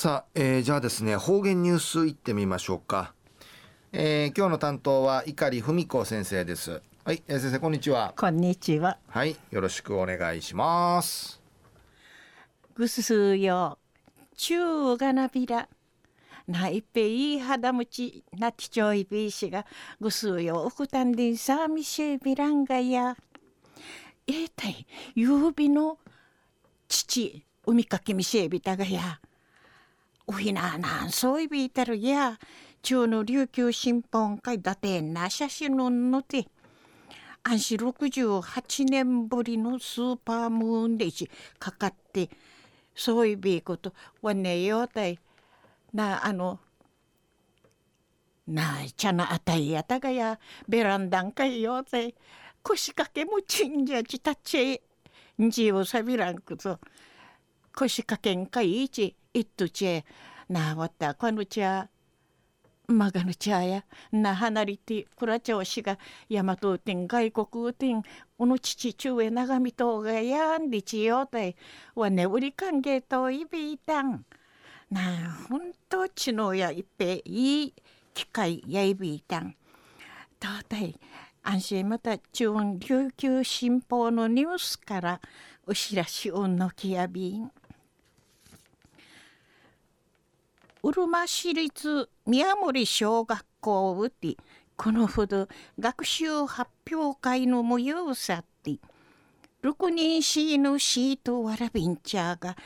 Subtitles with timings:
[0.00, 3.12] さあ、えー、じゃあですね方言ニュースいってみましょうか、
[3.92, 6.80] えー、今日の担当は碇文子先生です。
[7.04, 8.14] はい、えー、先生こんにちは。
[8.16, 8.96] こんにちは。
[9.08, 11.42] はいよろしくお願いします。
[12.74, 13.76] ぐすよ。
[14.38, 15.68] 中がなびら。
[16.48, 18.24] ないっぺいい肌持ち。
[18.38, 19.66] なきちょいびいしが
[20.00, 20.62] ぐすよ。
[20.62, 23.18] おくたんでんさみしびらんがや。
[24.26, 24.86] えたい。
[25.14, 25.98] ゆびの
[26.88, 29.20] 父海かきみしえびたがや
[30.30, 32.38] おひななんそういびいたるや。
[32.82, 36.46] 中の琉球新報会だてな写真ののて。
[37.42, 41.06] 安心68年ぶりのスーパームーンで
[41.58, 42.30] かかって
[42.94, 43.92] そういびいこと。
[44.22, 45.18] わねよたい。
[45.92, 46.60] なあの
[48.46, 50.38] なあちゃなあたいやたがや。
[50.68, 52.14] ベランダンかいよたい。
[52.62, 54.80] 腰掛けもちんじゃちたち
[55.42, 56.78] んじをさびらんくぞ。
[57.74, 59.16] 腰掛けんかいいち。
[59.32, 60.04] いっとちえ
[60.48, 61.88] なわったこのちゃ
[62.88, 68.02] まがぬちゃやな離れてくらちょうしが大和天外国天
[68.36, 71.54] おの父中へ長見とうがやんでちよたい
[71.94, 74.24] わねうり関係といびいたん
[74.90, 77.74] なあほんとちのやいっぺいい
[78.12, 79.54] 機会やいびいたん
[80.40, 80.98] どうたい
[81.44, 82.46] 安心また中
[82.80, 85.20] 琉球新報のニュースから
[85.66, 87.52] お知らしをのきやびん
[90.82, 94.36] うるま市立宮森小学校うて
[94.76, 95.46] このほど
[95.78, 98.78] 学習発表会の模様さって
[99.62, 102.56] 6人市のシートわらびんちゃーが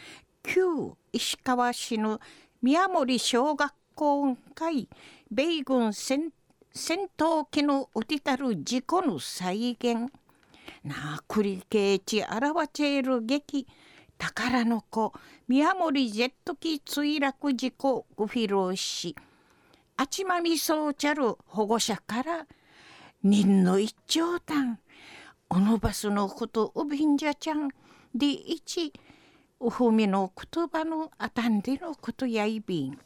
[0.44, 2.20] 旧石川市の
[2.62, 4.88] 宮森小学校会
[5.30, 6.30] 米軍戦
[6.72, 10.12] 闘機のうてたる事故の再現
[10.84, 13.66] なあ繰り返し表ちる劇
[14.18, 15.12] 宝の子。
[15.48, 18.06] 宮森ジェット機墜落事故。
[18.16, 19.16] ご披露し。
[19.96, 22.46] あちまみそうちゃる保護者から。
[23.22, 24.78] 人の一長短。
[25.50, 27.68] おのばすのことおびんじゃちゃん。
[28.14, 28.92] でいち
[29.60, 32.98] おふみの言葉のあたんでのことやいびん。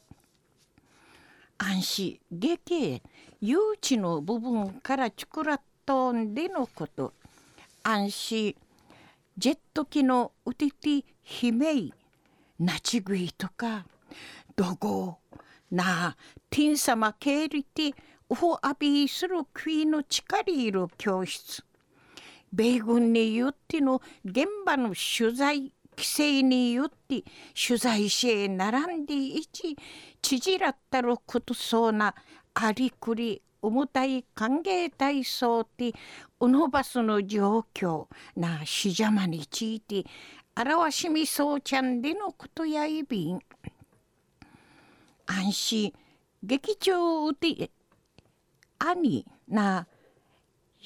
[1.59, 3.03] 安心下形
[3.41, 7.13] 誘致の部分からちくらっとんでのこと。
[7.83, 8.57] 安心
[9.38, 11.94] ジェット機のうてて姫い
[12.59, 13.87] なちぐいとか
[14.56, 15.19] どご
[15.71, 16.16] なあ
[16.50, 17.94] ティン様けいりて
[18.28, 21.62] おほあびするクイの力いる教室。
[22.53, 27.22] 米軍によっての現場の取材規制によって
[27.55, 29.76] 取材しへ並んでいち
[30.20, 32.12] 縮らったることそうな
[32.55, 35.93] ありくり重たい歓迎体操って
[36.41, 40.05] うのばすの状況なしじゃまについて
[40.57, 43.41] 表しみそうちゃんでのことやいびん。
[45.27, 45.93] 安心。
[46.43, 47.71] 劇場うて
[48.79, 49.87] 兄な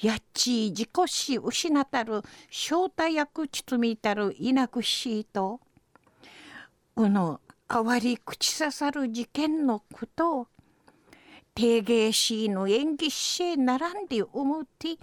[0.01, 5.59] やっち自己死失たる正体役ちつみたるいなくしと
[6.95, 10.47] うのあわり口刺さる事件のことを
[11.55, 14.97] 定芸しの演技し並んで思って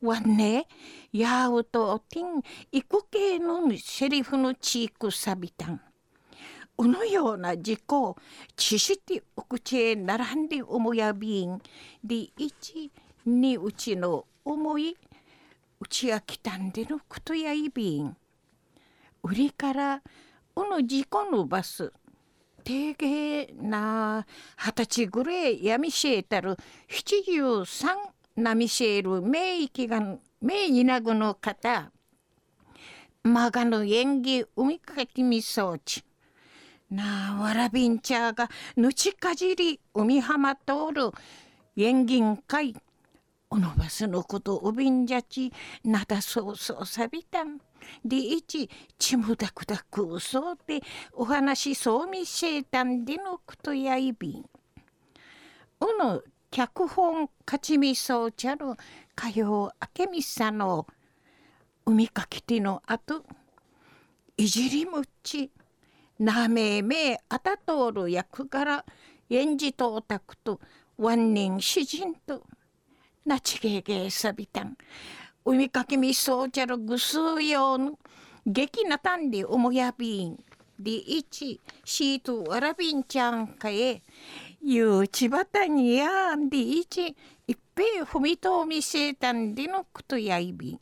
[0.00, 0.66] わね
[1.12, 5.80] やうとてんいくけのセリフのチークさびたん
[6.78, 8.16] うのような事故
[8.54, 11.58] 知してお口へ並んで思やびん。
[12.04, 12.90] で一
[13.24, 14.96] にうちの思い
[15.80, 18.14] うちやきたんでのことやいびん。
[19.22, 20.02] 売りから
[20.54, 21.92] うの事故のバス
[22.66, 26.56] 定芸な二十歳ぐらいやみしえたる
[26.88, 27.96] 七十三
[28.34, 31.92] なみしえる名域が名いなぐの方
[33.22, 36.04] まがの演技海かきみそうち。
[36.90, 41.10] なあわらびんちゃがぬちかじり海浜通る
[41.76, 42.74] 演技会
[43.48, 45.52] おのばすのことおびんじゃち
[45.84, 47.60] なだそうそうさびたん。
[48.04, 50.80] でいちちむだくだくうそうで
[51.12, 54.44] お話そうみせいたんでのことやいびん。
[55.80, 58.74] うの脚本勝ちみそうちゃる
[59.14, 60.86] かようあけみさの
[61.84, 63.24] 海かきてのあと
[64.36, 65.50] いじりむち
[66.18, 68.84] なめめあたとおる役柄
[69.28, 70.60] 演じとおたくと
[70.96, 72.42] ワンニン詩人と
[73.24, 74.76] なちげげさびたん。
[75.48, 77.98] 海かきみそうちゃるぐすうようの
[78.44, 80.36] 劇なたんでおもやびん。
[80.76, 84.02] でいちシートわらびんちゃんかえ。
[84.60, 87.14] ゆうちばたにやんでいち
[87.46, 90.80] いっぺいふみとうみせたんでのことやいびん。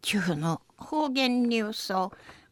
[0.00, 1.92] 中の方言ニュース。
[1.92, 2.10] を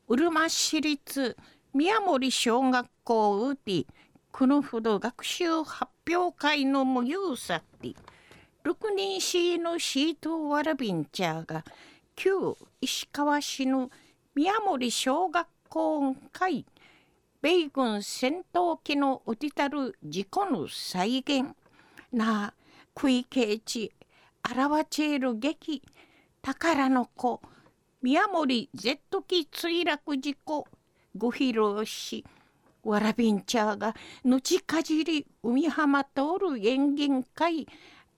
[0.08, 1.34] うるま市立
[1.72, 3.86] 宮森小学校うて
[4.30, 7.94] このほど学習発表会の模様さって。
[8.64, 11.64] 六人市のシートワラビンチャーが
[12.14, 13.90] 旧石川市の
[14.36, 16.64] 宮森小学校会
[17.40, 21.56] 米軍戦闘機のうてたる事故の再現
[22.12, 22.54] な
[22.96, 23.90] 食いケ地
[24.48, 25.82] 表チェール劇
[26.40, 27.40] 宝の子
[28.00, 30.68] 宮森 Z 機墜落事故
[31.16, 32.24] ご披露し
[32.84, 36.10] わらびんちゃーがぬちかじり海浜通
[36.40, 37.66] る演芸会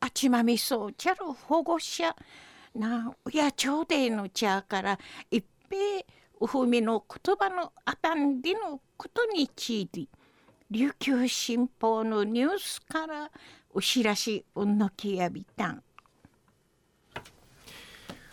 [0.04, 2.14] あちまみそうちゃる保護者
[2.74, 4.98] な親朝廷の茶から
[5.30, 6.04] 一平
[6.42, 10.06] うふみの言葉のあたんでのことについて
[10.70, 13.30] 琉球新報のニュースから
[13.72, 15.82] お知らしうんのきやびたん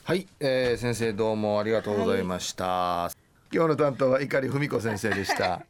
[0.03, 3.11] はい、えー、先生どうもありがとうございました、は
[3.49, 5.65] い、今日の担当は碇文子先生でした